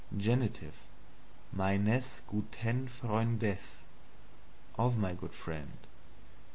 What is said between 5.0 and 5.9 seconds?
good friend.